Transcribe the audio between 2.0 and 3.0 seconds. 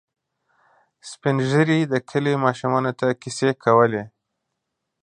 کلي ماشومانو